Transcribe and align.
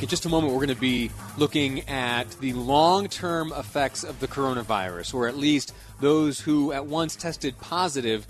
In 0.00 0.06
just 0.06 0.26
a 0.26 0.28
moment, 0.28 0.52
we're 0.52 0.64
going 0.64 0.76
to 0.76 0.80
be 0.80 1.10
looking 1.38 1.80
at 1.88 2.30
the 2.38 2.52
long 2.52 3.08
term 3.08 3.52
effects 3.52 4.04
of 4.04 4.20
the 4.20 4.28
coronavirus, 4.28 5.12
or 5.12 5.26
at 5.26 5.36
least 5.36 5.74
those 6.00 6.38
who 6.38 6.70
at 6.70 6.86
once 6.86 7.16
tested 7.16 7.58
positive 7.58 8.24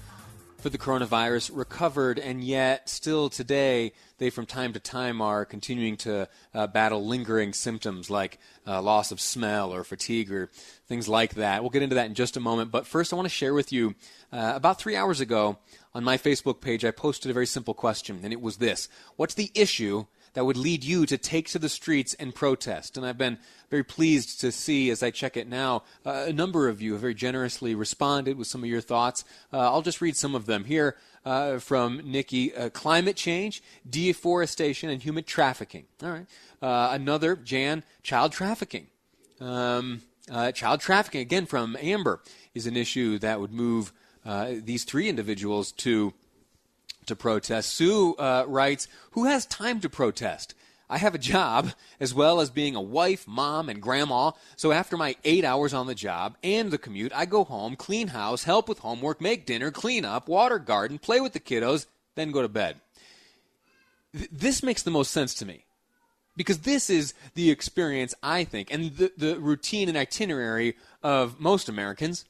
for 0.56 0.70
the 0.70 0.78
coronavirus 0.78 1.50
recovered, 1.52 2.18
and 2.18 2.42
yet 2.42 2.88
still 2.88 3.28
today 3.28 3.92
they 4.16 4.30
from 4.30 4.46
time 4.46 4.72
to 4.72 4.80
time 4.80 5.20
are 5.20 5.44
continuing 5.44 5.98
to 5.98 6.26
uh, 6.54 6.66
battle 6.68 7.06
lingering 7.06 7.52
symptoms 7.52 8.08
like 8.08 8.38
uh, 8.66 8.80
loss 8.80 9.12
of 9.12 9.20
smell 9.20 9.70
or 9.70 9.84
fatigue 9.84 10.32
or 10.32 10.48
things 10.86 11.06
like 11.06 11.34
that. 11.34 11.62
We'll 11.62 11.68
get 11.68 11.82
into 11.82 11.96
that 11.96 12.06
in 12.06 12.14
just 12.14 12.38
a 12.38 12.40
moment. 12.40 12.70
But 12.70 12.86
first, 12.86 13.12
I 13.12 13.16
want 13.16 13.26
to 13.26 13.34
share 13.34 13.52
with 13.52 13.74
you 13.74 13.94
uh, 14.32 14.54
about 14.56 14.80
three 14.80 14.96
hours 14.96 15.20
ago 15.20 15.58
on 15.94 16.02
my 16.02 16.16
Facebook 16.16 16.62
page, 16.62 16.82
I 16.82 16.92
posted 16.92 17.30
a 17.30 17.34
very 17.34 17.46
simple 17.46 17.74
question, 17.74 18.20
and 18.22 18.32
it 18.32 18.40
was 18.40 18.56
this 18.56 18.88
What's 19.16 19.34
the 19.34 19.50
issue? 19.54 20.06
That 20.38 20.44
would 20.44 20.56
lead 20.56 20.84
you 20.84 21.04
to 21.04 21.18
take 21.18 21.48
to 21.48 21.58
the 21.58 21.68
streets 21.68 22.14
and 22.14 22.32
protest. 22.32 22.96
And 22.96 23.04
I've 23.04 23.18
been 23.18 23.38
very 23.70 23.82
pleased 23.82 24.40
to 24.42 24.52
see, 24.52 24.88
as 24.88 25.02
I 25.02 25.10
check 25.10 25.36
it 25.36 25.48
now, 25.48 25.82
uh, 26.06 26.26
a 26.28 26.32
number 26.32 26.68
of 26.68 26.80
you 26.80 26.92
have 26.92 27.00
very 27.00 27.12
generously 27.12 27.74
responded 27.74 28.38
with 28.38 28.46
some 28.46 28.62
of 28.62 28.70
your 28.70 28.80
thoughts. 28.80 29.24
Uh, 29.52 29.58
I'll 29.58 29.82
just 29.82 30.00
read 30.00 30.14
some 30.16 30.36
of 30.36 30.46
them 30.46 30.62
here 30.62 30.94
uh, 31.24 31.58
from 31.58 32.02
Nikki 32.04 32.54
uh, 32.54 32.68
climate 32.68 33.16
change, 33.16 33.64
deforestation, 33.90 34.90
and 34.90 35.02
human 35.02 35.24
trafficking. 35.24 35.86
All 36.04 36.10
right. 36.12 36.26
Uh, 36.62 36.90
another, 36.92 37.34
Jan, 37.34 37.82
child 38.04 38.30
trafficking. 38.30 38.86
Um, 39.40 40.02
uh, 40.30 40.52
child 40.52 40.78
trafficking, 40.78 41.20
again 41.20 41.46
from 41.46 41.76
Amber, 41.80 42.22
is 42.54 42.68
an 42.68 42.76
issue 42.76 43.18
that 43.18 43.40
would 43.40 43.52
move 43.52 43.92
these 44.24 44.84
three 44.84 45.08
individuals 45.08 45.72
to 45.72 46.14
to 47.08 47.16
protest. 47.16 47.72
Sue 47.74 48.14
uh, 48.14 48.44
writes, 48.46 48.88
Who 49.12 49.24
has 49.24 49.44
time 49.46 49.80
to 49.80 49.88
protest? 49.88 50.54
I 50.90 50.98
have 50.98 51.14
a 51.14 51.18
job 51.18 51.72
as 52.00 52.14
well 52.14 52.40
as 52.40 52.50
being 52.50 52.74
a 52.74 52.80
wife, 52.80 53.26
mom, 53.28 53.68
and 53.68 53.82
grandma. 53.82 54.32
So 54.56 54.72
after 54.72 54.96
my 54.96 55.16
eight 55.24 55.44
hours 55.44 55.74
on 55.74 55.86
the 55.86 55.94
job 55.94 56.36
and 56.42 56.70
the 56.70 56.78
commute, 56.78 57.12
I 57.14 57.26
go 57.26 57.44
home, 57.44 57.76
clean 57.76 58.08
house, 58.08 58.44
help 58.44 58.68
with 58.68 58.78
homework, 58.78 59.20
make 59.20 59.44
dinner, 59.44 59.70
clean 59.70 60.04
up, 60.04 60.28
water 60.28 60.58
garden, 60.58 60.98
play 60.98 61.20
with 61.20 61.34
the 61.34 61.40
kiddos, 61.40 61.86
then 62.14 62.32
go 62.32 62.42
to 62.42 62.48
bed. 62.48 62.76
Th- 64.16 64.30
this 64.32 64.62
makes 64.62 64.82
the 64.82 64.90
most 64.90 65.10
sense 65.10 65.34
to 65.34 65.46
me 65.46 65.64
because 66.36 66.60
this 66.60 66.88
is 66.88 67.12
the 67.34 67.50
experience, 67.50 68.14
I 68.22 68.44
think, 68.44 68.72
and 68.72 68.96
the, 68.96 69.12
the 69.16 69.38
routine 69.38 69.88
and 69.88 69.98
itinerary 69.98 70.76
of 71.02 71.38
most 71.38 71.68
Americans. 71.68 72.24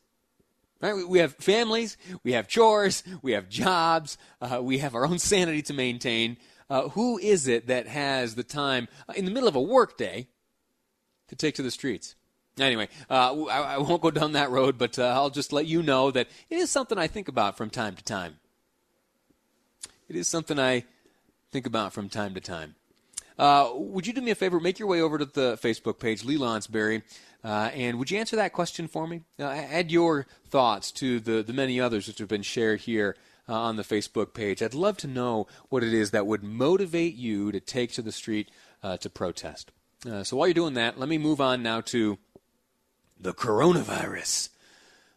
Right? 0.81 1.09
We 1.09 1.19
have 1.19 1.35
families, 1.37 1.97
we 2.23 2.33
have 2.33 2.47
chores, 2.47 3.03
we 3.21 3.33
have 3.33 3.49
jobs, 3.49 4.17
uh, 4.41 4.61
we 4.63 4.79
have 4.79 4.95
our 4.95 5.05
own 5.05 5.19
sanity 5.19 5.63
to 5.63 5.73
maintain. 5.73 6.37
Uh, 6.71 6.89
who 6.91 7.19
is 7.19 7.49
it 7.49 7.67
that 7.67 7.89
has 7.89 8.35
the 8.35 8.45
time 8.45 8.87
uh, 9.09 9.15
in 9.17 9.25
the 9.25 9.31
middle 9.31 9.49
of 9.49 9.57
a 9.57 9.61
workday 9.61 10.29
to 11.29 11.37
take 11.37 11.57
to 11.57 11.63
the 11.63 11.71
streets? 11.71 12.15
Anyway, 12.61 12.89
uh, 13.09 13.45
I, 13.47 13.75
I, 13.75 13.79
won't 13.79 14.03
go 14.03 14.11
down 14.11 14.33
that 14.33 14.51
road, 14.51 14.79
but 14.79 14.99
uh, 14.99 15.07
I'll 15.07 15.31
just 15.31 15.53
let 15.53 15.67
you 15.67 15.83
know 15.83 16.11
that 16.11 16.29
it 16.51 16.59
is 16.59 16.71
something 16.71 16.99
I 16.99 17.07
think 17.07 17.29
about 17.29 17.57
from 17.57 17.71
time 17.71 17.95
to 17.95 18.03
time. 18.03 18.39
It 20.09 20.17
is 20.17 20.27
something 20.27 20.59
I 20.59 20.85
think 21.53 21.67
about 21.67 21.93
from 21.93 22.09
time 22.09 22.35
to 22.35 22.41
time. 22.41 22.75
Uh, 23.39 23.71
would 23.75 24.07
you 24.07 24.13
do 24.13 24.21
me 24.21 24.33
a 24.33 24.35
favor? 24.35 24.59
Make 24.59 24.79
your 24.79 24.89
way 24.89 25.01
over 25.01 25.19
to 25.19 25.25
the 25.25 25.59
Facebook 25.63 26.01
page, 26.01 26.25
Lee 26.25 26.37
Lonsberry. 26.39 27.03
Uh, 27.45 27.71
and 27.73 27.99
would 27.99 28.11
you 28.11 28.19
answer 28.19 28.37
that 28.37 28.53
question 28.53 28.89
for 28.89 29.07
me? 29.07 29.23
Uh, 29.39 29.45
add 29.45 29.93
your 29.93 30.27
thoughts 30.49 30.91
to 30.91 31.21
the, 31.21 31.43
the 31.43 31.53
many 31.53 31.81
others 31.81 32.09
which 32.09 32.19
have 32.19 32.29
been 32.29 32.43
shared 32.43 32.81
here 32.81 33.17
uh, 33.49 33.53
on 33.53 33.77
the 33.77 33.85
Facebook 33.85 34.35
page. 34.35 34.61
I'd 34.61 34.75
love 34.75 34.97
to 34.99 35.07
know 35.07 35.47
what 35.69 35.85
it 35.85 35.95
is 35.95 36.11
that 36.11 36.27
would 36.27 36.43
motivate 36.43 37.15
you 37.15 37.53
to 37.53 37.61
take 37.61 37.93
to 37.93 38.03
the 38.03 38.11
street 38.11 38.51
uh, 38.83 38.97
to 38.99 39.09
protest. 39.09 39.71
So 40.23 40.37
while 40.37 40.47
you're 40.47 40.55
doing 40.55 40.75
that, 40.75 40.99
let 40.99 41.09
me 41.09 41.19
move 41.19 41.41
on 41.41 41.61
now 41.61 41.81
to 41.81 42.19
the 43.21 43.35
coronavirus. 43.35 44.49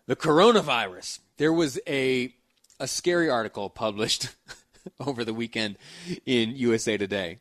The 0.08 0.16
coronavirus. 0.16 1.20
There 1.38 1.54
was 1.54 1.80
a 1.88 2.34
a 2.80 2.88
scary 2.88 3.30
article 3.30 3.70
published 3.70 4.30
over 5.00 5.24
the 5.24 5.36
weekend 5.36 5.78
in 6.26 6.56
USA 6.56 6.98
Today 6.98 7.38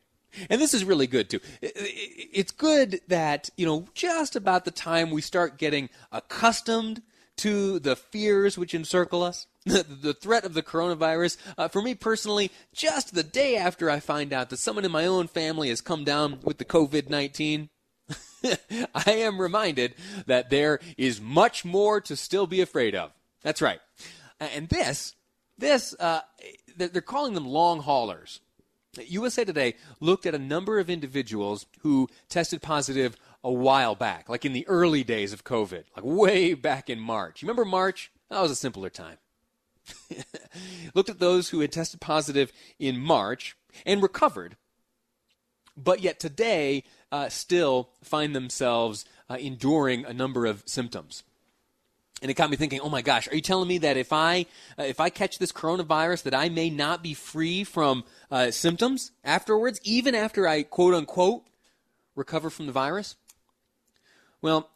and 0.49 0.61
this 0.61 0.73
is 0.73 0.83
really 0.83 1.07
good 1.07 1.29
too. 1.29 1.39
It's 1.61 2.51
good 2.51 3.01
that, 3.07 3.49
you 3.57 3.65
know, 3.65 3.87
just 3.93 4.35
about 4.35 4.65
the 4.65 4.71
time 4.71 5.11
we 5.11 5.21
start 5.21 5.57
getting 5.57 5.89
accustomed 6.11 7.01
to 7.37 7.79
the 7.79 7.95
fears 7.95 8.57
which 8.57 8.73
encircle 8.73 9.23
us, 9.23 9.47
the 9.65 10.15
threat 10.19 10.45
of 10.45 10.53
the 10.53 10.63
coronavirus. 10.63 11.37
Uh, 11.57 11.67
for 11.67 11.81
me 11.81 11.95
personally, 11.95 12.51
just 12.73 13.13
the 13.13 13.23
day 13.23 13.55
after 13.55 13.89
I 13.89 13.99
find 13.99 14.33
out 14.33 14.49
that 14.49 14.57
someone 14.57 14.85
in 14.85 14.91
my 14.91 15.05
own 15.05 15.27
family 15.27 15.69
has 15.69 15.81
come 15.81 16.03
down 16.03 16.39
with 16.43 16.57
the 16.57 16.65
COVID 16.65 17.09
19, 17.09 17.69
I 18.93 19.11
am 19.11 19.39
reminded 19.39 19.95
that 20.25 20.49
there 20.49 20.79
is 20.97 21.21
much 21.21 21.63
more 21.63 22.01
to 22.01 22.15
still 22.15 22.47
be 22.47 22.61
afraid 22.61 22.95
of. 22.95 23.11
That's 23.41 23.61
right. 23.61 23.79
And 24.39 24.69
this, 24.69 25.15
this, 25.57 25.95
uh, 25.99 26.21
they're 26.75 27.01
calling 27.01 27.33
them 27.33 27.45
long 27.45 27.79
haulers. 27.79 28.39
USA 28.99 29.45
Today 29.45 29.75
looked 29.99 30.25
at 30.25 30.35
a 30.35 30.39
number 30.39 30.79
of 30.79 30.89
individuals 30.89 31.65
who 31.79 32.09
tested 32.29 32.61
positive 32.61 33.15
a 33.43 33.51
while 33.51 33.95
back, 33.95 34.27
like 34.27 34.45
in 34.45 34.53
the 34.53 34.67
early 34.67 35.03
days 35.03 35.33
of 35.33 35.43
COVID, 35.43 35.83
like 35.95 36.03
way 36.03 36.53
back 36.53 36.89
in 36.89 36.99
March. 36.99 37.41
You 37.41 37.47
remember 37.47 37.65
March? 37.65 38.11
That 38.29 38.41
was 38.41 38.51
a 38.51 38.55
simpler 38.55 38.89
time. 38.89 39.17
looked 40.93 41.09
at 41.09 41.19
those 41.19 41.49
who 41.49 41.61
had 41.61 41.71
tested 41.71 42.01
positive 42.01 42.51
in 42.79 42.99
March 42.99 43.55
and 43.85 44.03
recovered, 44.03 44.57
but 45.75 46.01
yet 46.01 46.19
today 46.19 46.83
uh, 47.11 47.29
still 47.29 47.89
find 48.03 48.35
themselves 48.35 49.05
uh, 49.29 49.37
enduring 49.39 50.05
a 50.05 50.13
number 50.13 50.45
of 50.45 50.63
symptoms 50.65 51.23
and 52.21 52.29
it 52.29 52.35
got 52.35 52.49
me 52.49 52.55
thinking 52.55 52.79
oh 52.81 52.89
my 52.89 53.01
gosh 53.01 53.27
are 53.27 53.35
you 53.35 53.41
telling 53.41 53.67
me 53.67 53.77
that 53.79 53.97
if 53.97 54.13
i 54.13 54.45
uh, 54.77 54.83
if 54.83 54.99
i 54.99 55.09
catch 55.09 55.39
this 55.39 55.51
coronavirus 55.51 56.23
that 56.23 56.33
i 56.33 56.49
may 56.49 56.69
not 56.69 57.03
be 57.03 57.13
free 57.13 57.63
from 57.63 58.03
uh, 58.29 58.51
symptoms 58.51 59.11
afterwards 59.23 59.79
even 59.83 60.15
after 60.15 60.47
i 60.47 60.63
quote 60.63 60.93
unquote 60.93 61.43
recover 62.15 62.49
from 62.49 62.65
the 62.65 62.71
virus 62.71 63.15
well 64.41 64.69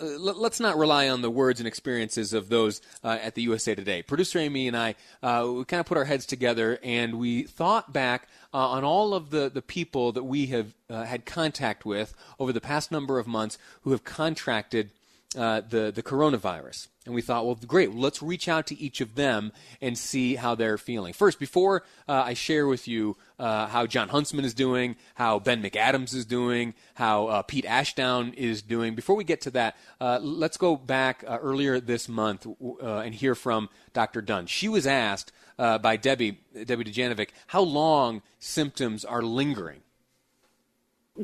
uh, 0.00 0.04
let's 0.04 0.60
not 0.60 0.78
rely 0.78 1.08
on 1.08 1.22
the 1.22 1.30
words 1.30 1.58
and 1.58 1.66
experiences 1.66 2.32
of 2.32 2.48
those 2.48 2.80
uh, 3.02 3.18
at 3.20 3.34
the 3.34 3.42
USA 3.42 3.74
Today. 3.74 4.02
Producer 4.02 4.38
Amy 4.38 4.68
and 4.68 4.76
I, 4.76 4.94
uh, 5.20 5.44
we 5.48 5.64
kind 5.64 5.80
of 5.80 5.86
put 5.86 5.98
our 5.98 6.04
heads 6.04 6.26
together 6.26 6.78
and 6.84 7.18
we 7.18 7.42
thought 7.42 7.92
back 7.92 8.28
on 8.52 8.84
all 8.84 9.14
of 9.14 9.30
the, 9.30 9.50
the 9.50 9.60
people 9.60 10.12
that 10.12 10.22
we 10.22 10.46
have 10.46 10.74
had 10.88 11.26
contact 11.26 11.84
with 11.84 12.14
over 12.38 12.52
the 12.52 12.60
past 12.60 12.92
number 12.92 13.18
of 13.18 13.26
months 13.26 13.58
who 13.82 13.90
have 13.90 14.04
contracted 14.04 14.92
uh, 15.36 15.60
the, 15.68 15.92
the 15.94 16.02
coronavirus. 16.02 16.88
And 17.04 17.14
we 17.14 17.22
thought, 17.22 17.46
well, 17.46 17.54
great, 17.54 17.94
let's 17.94 18.22
reach 18.22 18.48
out 18.48 18.66
to 18.68 18.78
each 18.78 19.00
of 19.00 19.14
them 19.14 19.52
and 19.80 19.96
see 19.96 20.34
how 20.36 20.54
they're 20.54 20.78
feeling. 20.78 21.12
First, 21.12 21.38
before 21.38 21.84
uh, 22.06 22.22
I 22.26 22.34
share 22.34 22.66
with 22.66 22.86
you 22.88 23.16
uh, 23.38 23.66
how 23.66 23.86
John 23.86 24.08
Huntsman 24.08 24.44
is 24.44 24.54
doing, 24.54 24.96
how 25.14 25.38
Ben 25.38 25.62
McAdams 25.62 26.14
is 26.14 26.24
doing, 26.24 26.74
how 26.94 27.26
uh, 27.28 27.42
Pete 27.42 27.64
Ashdown 27.66 28.32
is 28.34 28.62
doing, 28.62 28.94
before 28.94 29.16
we 29.16 29.24
get 29.24 29.40
to 29.42 29.50
that, 29.52 29.76
uh, 30.00 30.18
let's 30.20 30.56
go 30.56 30.76
back 30.76 31.24
uh, 31.26 31.38
earlier 31.40 31.80
this 31.80 32.08
month 32.08 32.46
and 32.80 33.14
hear 33.14 33.34
from 33.34 33.68
Dr. 33.92 34.20
Dunn. 34.20 34.46
She 34.46 34.68
was 34.68 34.86
asked 34.86 35.32
by 35.56 35.96
Debbie, 35.96 36.40
Debbie 36.64 36.84
Dujanovic, 36.84 37.30
how 37.48 37.62
long 37.62 38.22
symptoms 38.38 39.04
are 39.04 39.22
lingering 39.22 39.80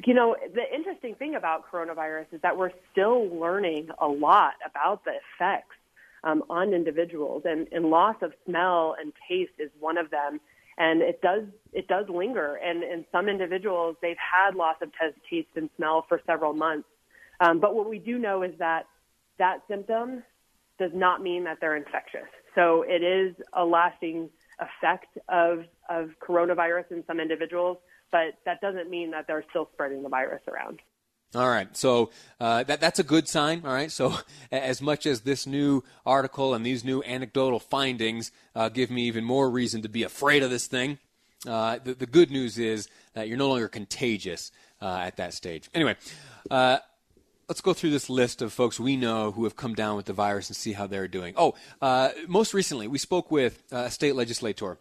you 0.07 0.15
know, 0.15 0.35
interesting 1.05 1.19
thing 1.19 1.37
about 1.37 1.71
coronavirus 1.71 2.27
is 2.33 2.41
that 2.43 2.57
we're 2.57 2.71
still 2.91 3.27
learning 3.29 3.89
a 4.01 4.07
lot 4.07 4.55
about 4.65 5.05
the 5.05 5.13
effects 5.13 5.77
um, 6.23 6.43
on 6.49 6.73
individuals, 6.73 7.43
and, 7.45 7.69
and 7.73 7.87
loss 7.87 8.17
of 8.23 8.33
smell 8.47 8.97
and 8.99 9.13
taste 9.29 9.53
is 9.59 9.71
one 9.79 9.99
of 9.99 10.11
them. 10.11 10.41
And 10.79 11.03
it 11.03 11.21
does 11.21 11.43
it 11.73 11.87
does 11.87 12.07
linger, 12.09 12.57
and 12.57 12.83
in 12.83 13.05
some 13.13 13.29
individuals, 13.29 13.97
they've 14.03 14.17
had 14.17 14.57
loss 14.57 14.77
of 14.83 14.91
taste 15.31 15.49
and 15.55 15.71
smell 15.77 16.05
for 16.09 16.21
several 16.27 16.53
months. 16.53 16.89
Um, 17.39 17.61
but 17.61 17.75
what 17.75 17.89
we 17.89 17.99
do 17.99 18.19
know 18.19 18.43
is 18.43 18.53
that 18.59 18.87
that 19.39 19.59
symptom 19.69 20.25
does 20.79 20.91
not 20.93 21.23
mean 21.23 21.45
that 21.45 21.59
they're 21.61 21.77
infectious. 21.77 22.29
So 22.57 22.83
it 22.89 23.05
is 23.05 23.37
a 23.53 23.65
lasting 23.65 24.31
effect 24.59 25.17
of 25.29 25.65
of 25.89 26.11
coronavirus 26.27 26.91
in 26.91 27.05
some 27.07 27.21
individuals, 27.21 27.77
but 28.11 28.35
that 28.45 28.61
doesn't 28.61 28.91
mean 28.91 29.13
that 29.13 29.27
they're 29.29 29.45
still 29.51 29.69
spreading 29.75 30.03
the 30.03 30.09
virus 30.09 30.43
around. 30.49 30.81
All 31.35 31.49
right, 31.49 31.77
so 31.77 32.11
uh, 32.39 32.63
that 32.65 32.81
that's 32.81 33.01
a 33.01 33.03
good 33.03 33.27
sign. 33.27 33.63
All 33.65 33.73
right, 33.73 33.91
so 33.91 34.15
as 34.53 34.81
much 34.81 35.05
as 35.05 35.23
this 35.23 35.47
new 35.47 35.83
article 36.07 36.55
and 36.55 36.65
these 36.65 36.85
new 36.85 37.03
anecdotal 37.03 37.59
findings 37.59 38.31
uh, 38.55 38.69
give 38.69 38.91
me 38.91 39.05
even 39.05 39.25
more 39.25 39.51
reason 39.51 39.83
to 39.83 39.89
be 39.89 40.05
afraid 40.05 40.45
of 40.45 40.51
this 40.51 40.69
thing, 40.69 40.99
uh, 41.47 41.79
the, 41.83 41.95
the, 41.95 42.07
good 42.07 42.31
news 42.31 42.57
is 42.57 42.89
that 43.15 43.29
you're 43.29 43.37
no 43.37 43.49
longer 43.49 43.69
contagious 43.69 44.53
uh, 44.81 44.99
at 44.99 45.17
that 45.17 45.35
stage. 45.35 45.69
Anyway, 45.75 45.97
uh, 46.51 46.79
let's 47.49 47.61
go 47.61 47.75
through 47.75 47.91
this 47.91 48.09
list 48.09 48.41
of 48.41 48.53
folks 48.53 48.79
we 48.79 48.97
know 48.97 49.33
who 49.33 49.43
have 49.45 49.57
come 49.57 49.75
down 49.75 49.97
with 49.97 50.07
the 50.07 50.13
virus 50.13 50.49
and 50.49 50.57
see 50.57 50.73
how 50.73 50.87
they're 50.87 51.09
doing. 51.09 51.35
Oh, 51.37 51.55
uh, 51.83 52.11
most 52.29 52.55
recently 52.55 52.87
we 52.87 52.99
spoke 52.99 53.31
with 53.31 53.63
a 53.73 53.91
state 53.91 54.15
legislator 54.15 54.79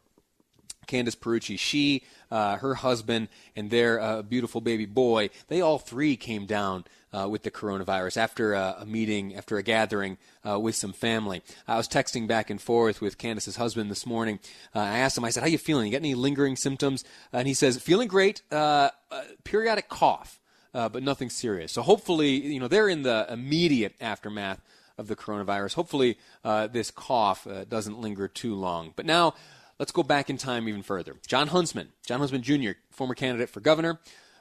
Candice 0.88 1.18
Pierucci, 1.18 1.57
she, 1.57 2.03
uh, 2.31 2.57
her 2.57 2.75
husband, 2.75 3.27
and 3.56 3.69
their 3.69 4.00
uh, 4.00 4.21
beautiful 4.21 4.62
baby 4.62 4.85
boy, 4.85 5.30
they 5.47 5.62
all 5.62 5.77
three 5.77 6.15
came 6.15 6.45
down 6.45 6.83
uh, 7.13 7.27
with 7.30 7.44
the 7.44 7.51
coronavirus 7.51 8.18
after 8.18 8.53
a, 8.53 8.83
meeting, 8.88 9.35
after 9.35 9.57
a 9.57 9.63
gathering 9.63 10.18
uh, 10.47 10.59
with 10.59 10.75
some 10.75 10.94
family. 10.94 11.44
I 11.68 11.77
was 11.77 11.88
texting 11.88 12.27
back 12.27 12.50
and 12.50 12.59
forth 12.59 13.01
with 13.01 13.18
Candice's 13.18 13.56
husband 13.56 13.91
this 13.91 14.06
morning. 14.06 14.39
Uh, 14.75 14.80
I 14.80 14.97
asked 15.00 15.18
him, 15.18 15.24
I 15.24 15.30
said, 15.30 15.41
how 15.41 15.45
are 15.45 15.50
you 15.50 15.59
feeling? 15.59 15.85
You 15.85 15.91
got 15.91 16.00
any 16.00 16.15
lingering 16.15 16.56
symptoms? 16.56 17.03
and 17.31 17.47
he 17.47 17.53
says, 17.53 17.77
feeling 17.77 18.07
great, 18.07 18.41
uh, 18.51 18.89
periodic 19.44 19.89
cough, 19.89 20.39
but 20.74 21.03
nothing 21.03 21.29
serious. 21.29 21.71
So 21.71 21.81
hopefully, 21.83 22.31
you 22.31 22.59
know, 22.59 22.68
they're 22.68 22.89
in 22.89 23.03
the 23.03 23.27
immediate 23.29 23.94
aftermath 24.01 24.62
of 24.97 25.07
the 25.07 25.15
coronavirus. 25.15 25.74
Hopefully, 25.75 26.18
this 26.44 26.89
cough 26.89 27.47
doesn't 27.69 28.00
linger 28.00 28.27
too 28.27 28.56
long. 28.56 28.94
But 28.95 29.06
now, 29.06 29.36
Let's 29.83 29.91
go 29.91 30.01
back 30.01 30.30
in 30.30 30.38
time 30.38 30.69
even 30.69 30.81
further. 30.81 31.18
John 31.27 31.50
Huntsman, 31.50 31.89
John 32.06 32.19
Huntsman 32.19 32.41
Jr., 32.41 32.71
former 32.89 33.15
candidate 33.15 33.50
for 33.50 33.59
governor. 33.59 34.00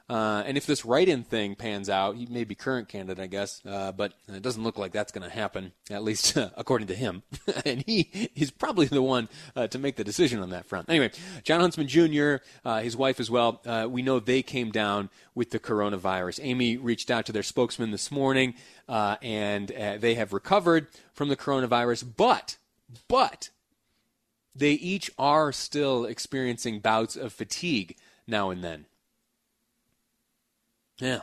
Uh, 0.09 0.41
and 0.45 0.55
if 0.55 0.65
this 0.65 0.85
write-in 0.85 1.25
thing 1.25 1.55
pans 1.55 1.89
out, 1.89 2.15
he 2.15 2.25
may 2.27 2.45
be 2.45 2.55
current 2.55 2.87
candidate, 2.87 3.21
I 3.21 3.27
guess, 3.27 3.61
uh, 3.65 3.91
but 3.91 4.13
it 4.29 4.41
doesn't 4.41 4.63
look 4.63 4.77
like 4.77 4.93
that's 4.93 5.11
going 5.11 5.29
to 5.29 5.35
happen, 5.35 5.73
at 5.91 6.01
least 6.01 6.37
uh, 6.37 6.51
according 6.55 6.87
to 6.87 6.95
him. 6.95 7.23
and 7.65 7.83
he 7.85 8.29
is 8.35 8.51
probably 8.51 8.85
the 8.85 9.01
one 9.01 9.27
uh, 9.53 9.67
to 9.67 9.77
make 9.77 9.97
the 9.97 10.05
decision 10.05 10.39
on 10.39 10.51
that 10.51 10.65
front. 10.65 10.89
Anyway, 10.89 11.11
John 11.43 11.59
Huntsman 11.59 11.89
Jr., 11.89 12.35
uh, 12.63 12.79
his 12.79 12.95
wife 12.95 13.19
as 13.19 13.29
well, 13.29 13.59
uh, 13.65 13.85
we 13.89 14.01
know 14.01 14.21
they 14.21 14.43
came 14.43 14.71
down 14.71 15.09
with 15.35 15.49
the 15.49 15.59
coronavirus. 15.59 16.39
Amy 16.41 16.77
reached 16.77 17.11
out 17.11 17.25
to 17.25 17.33
their 17.33 17.43
spokesman 17.43 17.91
this 17.91 18.11
morning, 18.11 18.53
and 18.87 19.67
they 19.67 20.15
have 20.15 20.31
recovered 20.31 20.87
from 21.13 21.27
the 21.27 21.35
coronavirus, 21.35 22.05
but, 22.15 22.55
but 23.09 23.49
they 24.55 24.73
each 24.73 25.11
are 25.17 25.51
still 25.51 26.05
experiencing 26.05 26.79
bouts 26.79 27.15
of 27.15 27.33
fatigue 27.33 27.95
now 28.27 28.49
and 28.49 28.63
then. 28.63 28.85
Yeah. 30.99 31.21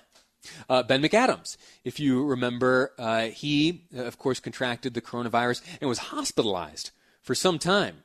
Uh, 0.68 0.82
ben 0.82 1.02
McAdams, 1.02 1.56
if 1.84 2.00
you 2.00 2.24
remember, 2.24 2.92
uh, 2.98 3.24
he, 3.24 3.84
uh, 3.96 4.04
of 4.04 4.18
course, 4.18 4.40
contracted 4.40 4.94
the 4.94 5.00
coronavirus 5.00 5.62
and 5.80 5.88
was 5.88 5.98
hospitalized 5.98 6.90
for 7.20 7.34
some 7.34 7.58
time. 7.58 8.02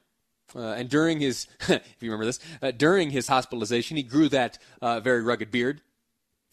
Uh, 0.55 0.73
and 0.73 0.89
during 0.89 1.21
his, 1.21 1.47
if 1.69 1.95
you 2.01 2.11
remember 2.11 2.25
this, 2.25 2.39
uh, 2.61 2.71
during 2.71 3.09
his 3.09 3.27
hospitalization, 3.27 3.97
he 3.97 4.03
grew 4.03 4.29
that 4.29 4.57
uh, 4.81 4.99
very 4.99 5.23
rugged 5.23 5.49
beard. 5.49 5.81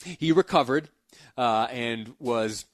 He 0.04 0.32
recovered 0.32 0.88
and 1.36 2.14
was 2.19 2.64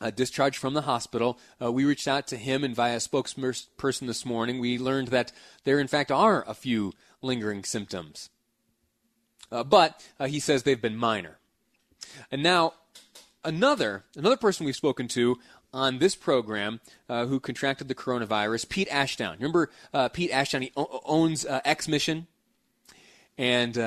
uh, 0.00 0.10
discharged 0.10 0.58
from 0.58 0.74
the 0.74 0.82
hospital. 0.82 1.38
Uh, 1.60 1.72
we 1.72 1.84
reached 1.84 2.08
out 2.08 2.26
to 2.28 2.36
him, 2.36 2.64
and 2.64 2.74
via 2.74 2.96
a 2.96 2.98
spokesperson 2.98 4.06
this 4.06 4.24
morning, 4.24 4.58
we 4.58 4.78
learned 4.78 5.08
that 5.08 5.32
there, 5.64 5.80
in 5.80 5.88
fact, 5.88 6.10
are 6.10 6.44
a 6.46 6.54
few 6.54 6.92
lingering 7.22 7.64
symptoms. 7.64 8.30
Uh, 9.50 9.64
but 9.64 10.04
uh, 10.20 10.26
he 10.26 10.40
says 10.40 10.62
they've 10.62 10.80
been 10.80 10.96
minor. 10.96 11.38
And 12.30 12.42
now, 12.42 12.74
another 13.44 14.04
another 14.16 14.36
person 14.36 14.66
we've 14.66 14.76
spoken 14.76 15.08
to 15.08 15.38
on 15.72 15.98
this 15.98 16.14
program 16.14 16.80
uh, 17.08 17.26
who 17.26 17.40
contracted 17.40 17.88
the 17.88 17.94
coronavirus, 17.94 18.68
Pete 18.68 18.88
Ashdown. 18.90 19.36
Remember 19.38 19.70
uh, 19.92 20.08
Pete 20.08 20.30
Ashdown? 20.30 20.62
He 20.62 20.72
o- 20.76 21.00
owns 21.04 21.44
XMission. 21.44 22.26
And 23.36 23.78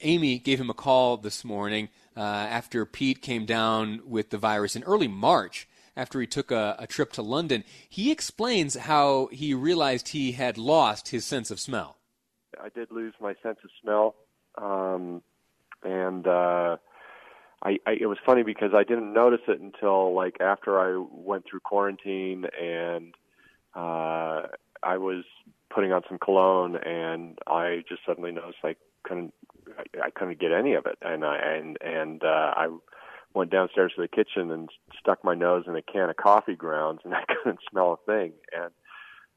Amy 0.00 0.40
gave 0.40 0.60
him 0.60 0.68
a 0.68 0.74
call 0.74 1.16
this 1.16 1.44
morning 1.44 1.90
uh, 2.16 2.20
after 2.20 2.84
Pete 2.84 3.22
came 3.22 3.46
down 3.46 4.00
with 4.06 4.30
the 4.30 4.38
virus 4.38 4.76
in 4.76 4.82
early 4.84 5.08
March 5.08 5.68
after 5.96 6.20
he 6.20 6.26
took 6.26 6.50
a, 6.50 6.76
a, 6.78 6.86
trip 6.86 7.12
to 7.12 7.22
London. 7.22 7.64
He 7.88 8.10
explains 8.10 8.76
how 8.76 9.28
he 9.32 9.54
realized 9.54 10.08
he 10.08 10.32
had 10.32 10.56
lost 10.56 11.08
his 11.08 11.24
sense 11.24 11.50
of 11.50 11.60
smell. 11.60 11.96
I 12.62 12.68
did 12.68 12.90
lose 12.90 13.14
my 13.20 13.34
sense 13.42 13.58
of 13.64 13.70
smell, 13.82 14.14
um, 14.56 15.22
and 15.82 16.26
uh, 16.26 16.76
I, 17.62 17.78
I, 17.86 17.92
it 18.00 18.06
was 18.06 18.18
funny 18.24 18.42
because 18.42 18.72
I 18.74 18.84
didn't 18.84 19.12
notice 19.12 19.40
it 19.48 19.60
until 19.60 20.14
like 20.14 20.40
after 20.40 20.80
I 20.80 21.04
went 21.10 21.44
through 21.48 21.60
quarantine 21.60 22.46
and 22.60 23.14
uh, 23.74 24.48
I 24.82 24.96
was 24.96 25.24
putting 25.70 25.92
on 25.92 26.02
some 26.08 26.18
cologne, 26.18 26.76
and 26.76 27.38
I 27.46 27.84
just 27.88 28.02
suddenly 28.04 28.32
noticed 28.32 28.58
I 28.64 28.76
couldn't 29.04 29.32
I, 30.02 30.10
couldn't 30.10 30.40
get 30.40 30.52
any 30.52 30.74
of 30.74 30.86
it, 30.86 30.98
and 31.02 31.24
I 31.24 31.36
and 31.36 31.78
and 31.80 32.22
uh, 32.22 32.54
I 32.56 32.68
went 33.34 33.50
downstairs 33.50 33.92
to 33.96 34.02
the 34.02 34.08
kitchen 34.08 34.50
and 34.50 34.68
stuck 34.98 35.24
my 35.24 35.34
nose 35.34 35.64
in 35.66 35.76
a 35.76 35.82
can 35.82 36.10
of 36.10 36.16
coffee 36.16 36.56
grounds, 36.56 37.00
and 37.04 37.14
I 37.14 37.22
couldn't 37.26 37.60
smell 37.70 37.92
a 38.00 38.10
thing, 38.10 38.32
and 38.52 38.72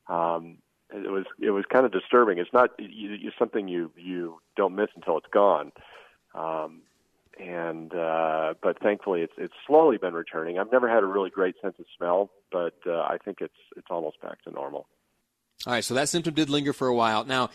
um, 0.07 0.57
it 0.93 1.11
was 1.11 1.25
it 1.39 1.51
was 1.51 1.65
kind 1.71 1.85
of 1.85 1.91
disturbing. 1.91 2.37
It's 2.37 2.53
not 2.53 2.71
you, 2.79 3.11
you, 3.11 3.31
something 3.37 3.67
you 3.67 3.91
you 3.97 4.39
don't 4.55 4.75
miss 4.75 4.89
until 4.95 5.17
it's 5.17 5.27
gone. 5.31 5.71
Um, 6.35 6.81
and 7.39 7.93
uh, 7.93 8.53
but 8.61 8.79
thankfully 8.79 9.21
it's 9.21 9.33
it's 9.37 9.53
slowly 9.65 9.97
been 9.97 10.13
returning. 10.13 10.59
I've 10.59 10.71
never 10.71 10.87
had 10.87 11.03
a 11.03 11.07
really 11.07 11.29
great 11.29 11.55
sense 11.61 11.75
of 11.79 11.85
smell, 11.97 12.29
but 12.51 12.75
uh, 12.85 13.01
I 13.01 13.17
think 13.23 13.39
it's 13.41 13.53
it's 13.75 13.87
almost 13.89 14.21
back 14.21 14.41
to 14.43 14.51
normal. 14.51 14.87
All 15.65 15.73
right, 15.73 15.83
so 15.83 15.93
that 15.93 16.09
symptom 16.09 16.33
did 16.33 16.49
linger 16.49 16.73
for 16.73 16.87
a 16.87 16.95
while. 16.95 17.23
Now, 17.23 17.49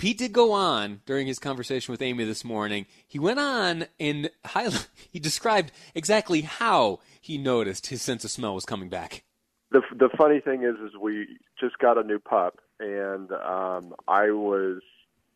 Pete 0.00 0.16
did 0.16 0.32
go 0.32 0.52
on 0.52 1.02
during 1.04 1.26
his 1.26 1.38
conversation 1.38 1.92
with 1.92 2.00
Amy 2.00 2.24
this 2.24 2.42
morning. 2.42 2.86
He 3.06 3.18
went 3.18 3.38
on 3.38 3.84
and 4.00 4.30
he 5.12 5.20
described 5.20 5.72
exactly 5.94 6.40
how 6.40 7.00
he 7.20 7.36
noticed 7.36 7.88
his 7.88 8.00
sense 8.00 8.24
of 8.24 8.30
smell 8.30 8.54
was 8.54 8.64
coming 8.64 8.88
back. 8.88 9.24
The 9.70 9.82
the 9.94 10.08
funny 10.16 10.40
thing 10.40 10.62
is, 10.62 10.76
is 10.76 10.96
we 10.98 11.38
just 11.60 11.76
got 11.78 11.98
a 11.98 12.02
new 12.02 12.18
pup, 12.18 12.60
and 12.80 13.30
um, 13.30 13.94
I 14.08 14.30
was 14.30 14.80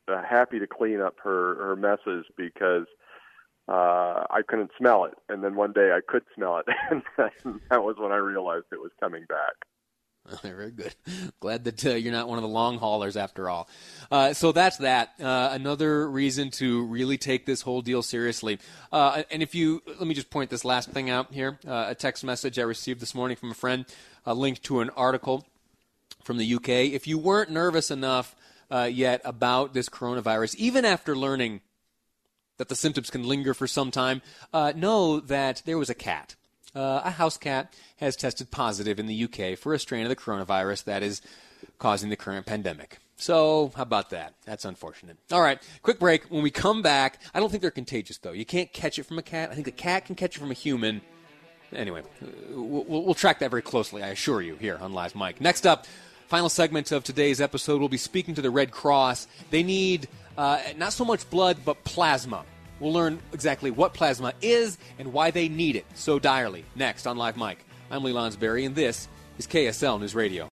uh, 0.08 0.22
happy 0.22 0.58
to 0.58 0.66
clean 0.66 0.98
up 0.98 1.16
her 1.22 1.56
her 1.56 1.76
messes 1.76 2.24
because 2.34 2.86
uh, 3.68 4.24
I 4.30 4.40
couldn't 4.48 4.70
smell 4.78 5.04
it, 5.04 5.14
and 5.28 5.44
then 5.44 5.56
one 5.56 5.74
day 5.74 5.92
I 5.92 6.00
could 6.00 6.22
smell 6.34 6.56
it, 6.56 6.66
and 6.90 7.02
that 7.68 7.84
was 7.84 7.96
when 7.98 8.12
I 8.12 8.16
realized 8.16 8.64
it 8.72 8.80
was 8.80 8.92
coming 8.98 9.26
back. 9.28 9.52
Very 10.42 10.70
good. 10.70 10.94
Glad 11.40 11.64
that 11.64 11.84
uh, 11.84 11.90
you're 11.90 12.12
not 12.12 12.28
one 12.28 12.38
of 12.38 12.42
the 12.42 12.48
long 12.48 12.78
haulers 12.78 13.16
after 13.16 13.50
all. 13.50 13.68
Uh, 14.10 14.32
so 14.32 14.52
that's 14.52 14.78
that. 14.78 15.12
Uh, 15.20 15.50
another 15.52 16.10
reason 16.10 16.50
to 16.52 16.84
really 16.86 17.18
take 17.18 17.44
this 17.44 17.60
whole 17.60 17.82
deal 17.82 18.02
seriously. 18.02 18.58
Uh, 18.90 19.22
and 19.30 19.42
if 19.42 19.54
you, 19.54 19.82
let 19.86 20.06
me 20.06 20.14
just 20.14 20.30
point 20.30 20.50
this 20.50 20.64
last 20.64 20.90
thing 20.90 21.10
out 21.10 21.32
here 21.32 21.58
uh, 21.66 21.86
a 21.88 21.94
text 21.94 22.24
message 22.24 22.58
I 22.58 22.62
received 22.62 23.00
this 23.00 23.14
morning 23.14 23.36
from 23.36 23.50
a 23.50 23.54
friend, 23.54 23.84
a 24.24 24.34
link 24.34 24.62
to 24.62 24.80
an 24.80 24.90
article 24.90 25.46
from 26.22 26.38
the 26.38 26.54
UK. 26.54 26.68
If 26.68 27.06
you 27.06 27.18
weren't 27.18 27.50
nervous 27.50 27.90
enough 27.90 28.34
uh, 28.70 28.88
yet 28.90 29.20
about 29.24 29.74
this 29.74 29.90
coronavirus, 29.90 30.54
even 30.56 30.86
after 30.86 31.14
learning 31.14 31.60
that 32.56 32.68
the 32.68 32.76
symptoms 32.76 33.10
can 33.10 33.24
linger 33.24 33.52
for 33.52 33.66
some 33.66 33.90
time, 33.90 34.22
know 34.54 35.20
that 35.20 35.62
there 35.66 35.76
was 35.76 35.90
a 35.90 35.94
cat 35.94 36.34
uh, 36.74 37.02
a 37.04 37.10
house 37.10 37.36
cat 37.36 37.74
has 37.98 38.16
tested 38.16 38.50
positive 38.50 38.98
in 38.98 39.06
the 39.06 39.24
UK 39.24 39.58
for 39.58 39.74
a 39.74 39.78
strain 39.78 40.02
of 40.02 40.08
the 40.08 40.16
coronavirus 40.16 40.84
that 40.84 41.02
is 41.02 41.22
causing 41.78 42.10
the 42.10 42.16
current 42.16 42.46
pandemic. 42.46 42.98
So, 43.16 43.72
how 43.76 43.82
about 43.82 44.10
that? 44.10 44.34
That's 44.44 44.64
unfortunate. 44.64 45.16
All 45.30 45.40
right, 45.40 45.62
quick 45.82 45.98
break. 46.00 46.24
When 46.24 46.42
we 46.42 46.50
come 46.50 46.82
back, 46.82 47.20
I 47.32 47.40
don't 47.40 47.48
think 47.48 47.62
they're 47.62 47.70
contagious, 47.70 48.18
though. 48.18 48.32
You 48.32 48.44
can't 48.44 48.72
catch 48.72 48.98
it 48.98 49.04
from 49.04 49.18
a 49.18 49.22
cat. 49.22 49.50
I 49.50 49.54
think 49.54 49.66
the 49.66 49.72
cat 49.72 50.06
can 50.06 50.16
catch 50.16 50.36
it 50.36 50.40
from 50.40 50.50
a 50.50 50.54
human. 50.54 51.00
Anyway, 51.72 52.02
we'll, 52.50 52.84
we'll 52.84 53.14
track 53.14 53.38
that 53.38 53.50
very 53.50 53.62
closely, 53.62 54.02
I 54.02 54.08
assure 54.08 54.42
you, 54.42 54.56
here 54.56 54.78
on 54.80 54.92
Live 54.92 55.14
Mic. 55.14 55.40
Next 55.40 55.66
up, 55.66 55.86
final 56.26 56.48
segment 56.48 56.90
of 56.92 57.04
today's 57.04 57.40
episode, 57.40 57.78
we'll 57.78 57.88
be 57.88 57.96
speaking 57.96 58.34
to 58.34 58.42
the 58.42 58.50
Red 58.50 58.70
Cross. 58.70 59.28
They 59.50 59.62
need 59.62 60.08
uh, 60.36 60.60
not 60.76 60.92
so 60.92 61.04
much 61.04 61.28
blood, 61.30 61.58
but 61.64 61.84
plasma. 61.84 62.44
We'll 62.80 62.92
learn 62.92 63.20
exactly 63.32 63.70
what 63.70 63.94
plasma 63.94 64.32
is 64.42 64.78
and 64.98 65.12
why 65.12 65.30
they 65.30 65.48
need 65.48 65.76
it 65.76 65.86
so 65.94 66.18
direly 66.18 66.64
next 66.74 67.06
on 67.06 67.16
Live 67.16 67.36
Mic. 67.36 67.64
I'm 67.90 68.02
Lee 68.02 68.12
Lonsberry, 68.12 68.66
and 68.66 68.74
this 68.74 69.08
is 69.38 69.46
KSL 69.46 70.00
News 70.00 70.14
Radio. 70.14 70.48